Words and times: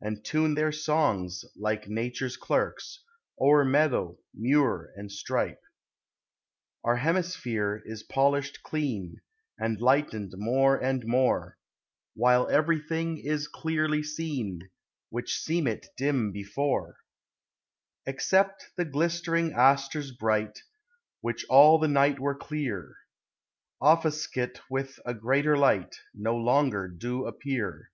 And 0.00 0.24
tune 0.24 0.54
their 0.54 0.70
songs, 0.70 1.44
like 1.56 1.88
Nature's 1.88 2.36
clerks. 2.36 3.02
O'er 3.40 3.64
meadow, 3.64 4.20
muir, 4.32 4.92
and 4.94 5.10
stripe. 5.10 5.62
Our 6.84 6.98
hemisphere 6.98 7.82
is 7.84 8.04
polisht 8.06 8.62
clean, 8.62 9.16
And 9.58 9.80
lightened 9.80 10.34
more 10.36 10.76
and 10.76 11.04
more; 11.04 11.58
While 12.14 12.46
everything 12.50 13.18
is 13.18 13.48
clearly 13.48 14.04
seen, 14.04 14.60
Which 15.10 15.32
seemit 15.44 15.86
dim 15.96 16.30
before; 16.30 16.98
Except 18.06 18.68
the 18.76 18.84
glistering 18.84 19.50
astres 19.54 20.12
bright, 20.16 20.62
Which 21.20 21.44
all 21.48 21.80
the 21.80 21.88
night 21.88 22.20
were 22.20 22.36
clear, 22.36 22.94
Offuskit 23.82 24.60
with 24.70 25.00
a 25.04 25.14
greater 25.14 25.58
light 25.58 25.96
No 26.14 26.36
longer 26.36 26.86
do 26.86 27.26
appear. 27.26 27.90